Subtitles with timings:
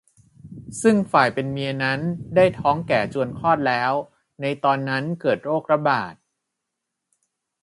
[0.81, 1.99] ซึ่งฝ่ายเป็นเมียนั้น
[2.35, 3.93] ได้ท้องแก่จวนคลอดแล้ว
[4.41, 6.13] ในตอนนั้นเกิดโรคระบาด